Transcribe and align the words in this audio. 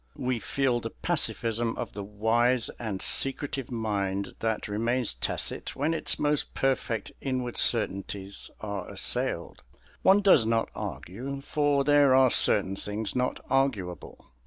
We 0.17 0.39
feel 0.39 0.79
the 0.79 0.89
pacifism 0.89 1.75
of 1.77 1.93
the 1.93 2.03
wise 2.03 2.69
and 2.79 3.03
secretive 3.03 3.69
mind 3.69 4.33
that 4.39 4.67
remains 4.67 5.13
tacit 5.13 5.75
when 5.75 5.93
its 5.93 6.17
most 6.17 6.55
perfect 6.55 7.11
inward 7.21 7.55
certainties 7.55 8.49
are 8.61 8.89
assailed. 8.89 9.61
One 10.01 10.21
does 10.21 10.43
not 10.47 10.69
argue, 10.73 11.41
for 11.41 11.83
there 11.83 12.15
are 12.15 12.31
certain 12.31 12.75
things 12.75 13.15
not 13.15 13.45
arguable. 13.47 14.31